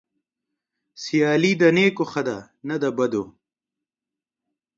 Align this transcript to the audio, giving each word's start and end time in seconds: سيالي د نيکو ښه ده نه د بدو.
سيالي 1.01 1.51
د 1.61 1.63
نيکو 1.75 2.05
ښه 2.11 2.21
ده 2.27 2.37
نه 2.67 2.75
د 2.81 2.83
بدو. 2.97 3.23